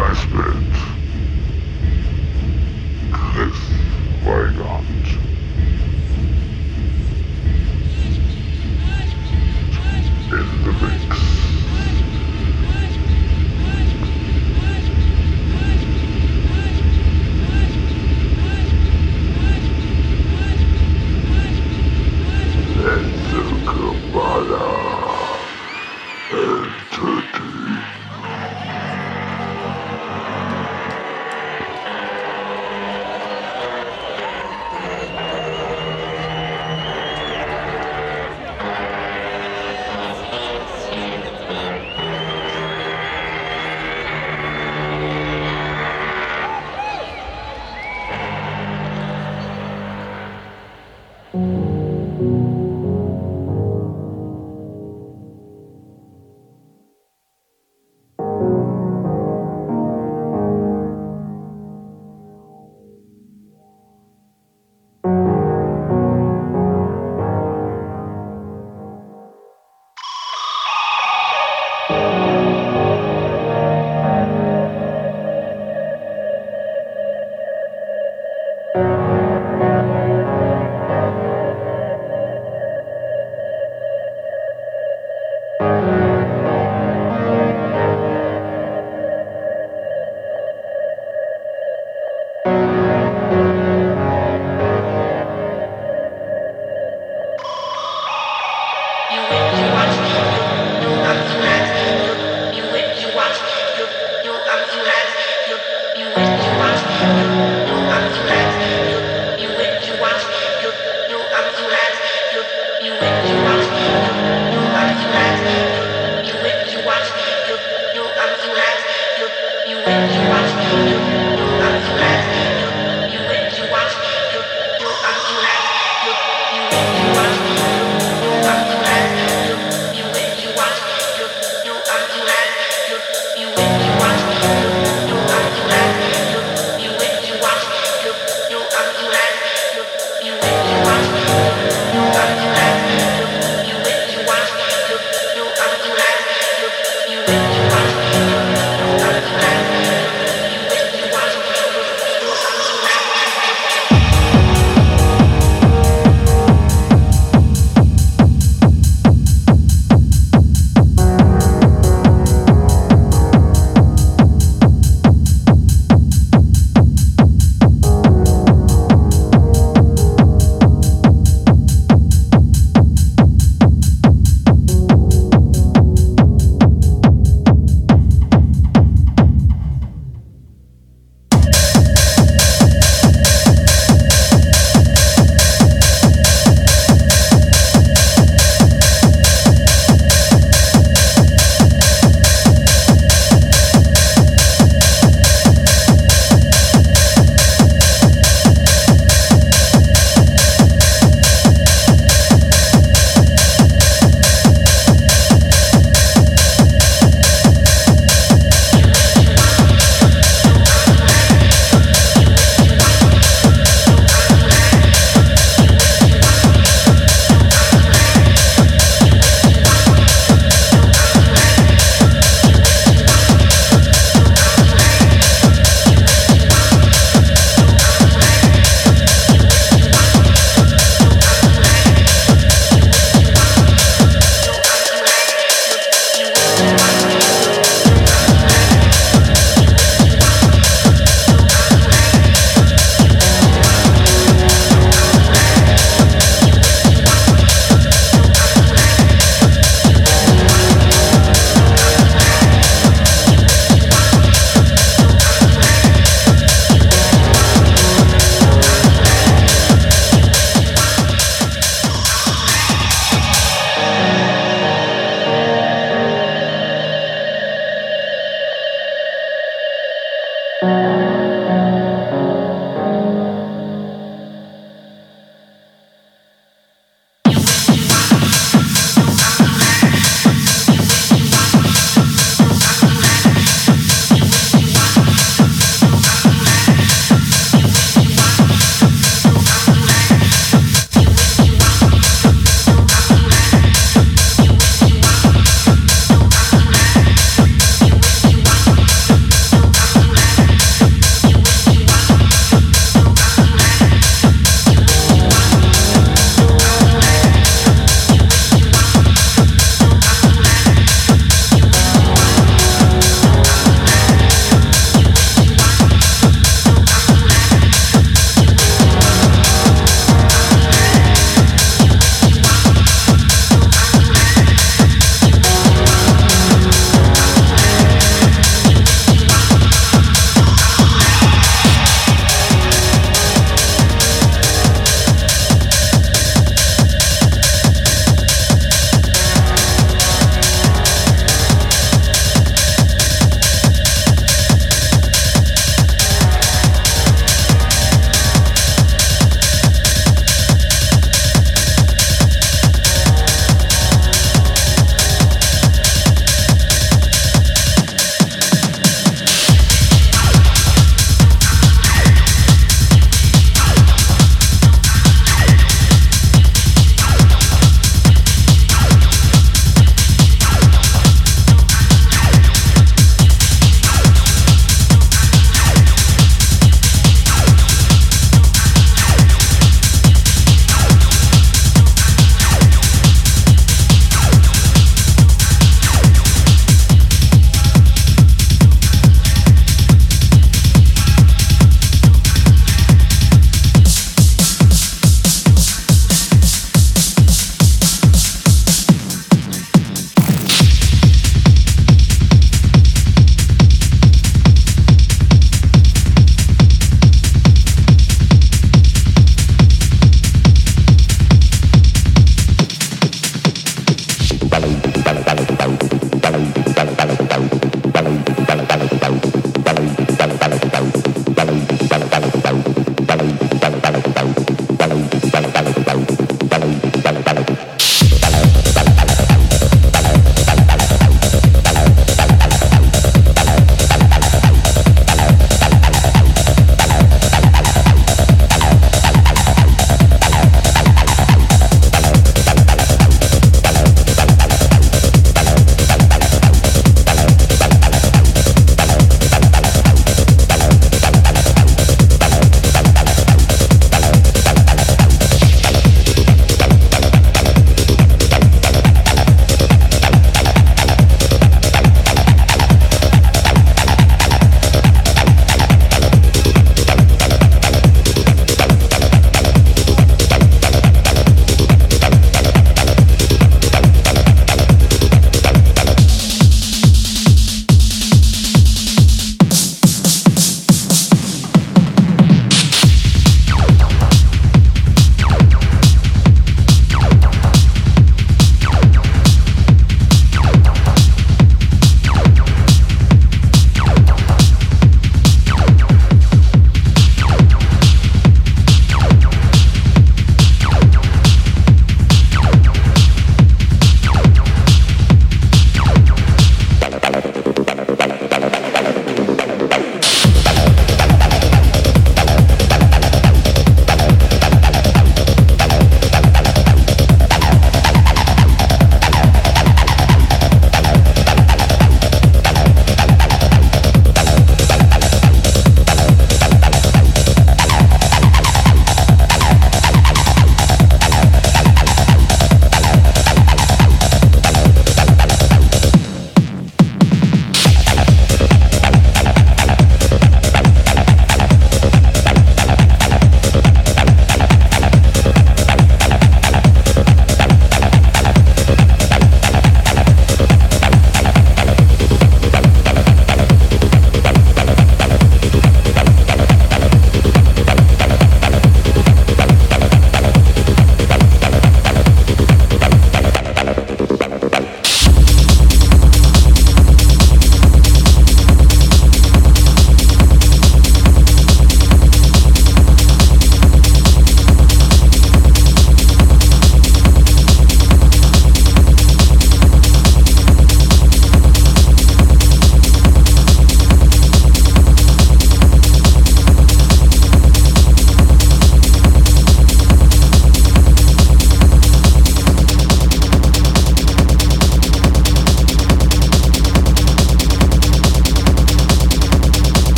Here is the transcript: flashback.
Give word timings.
flashback. 0.00 0.69